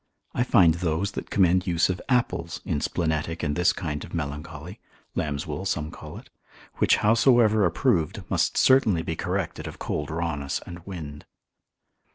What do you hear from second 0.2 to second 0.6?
I